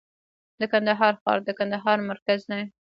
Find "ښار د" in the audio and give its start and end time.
1.21-1.49